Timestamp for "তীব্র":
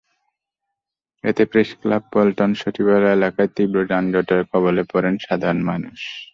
3.55-3.77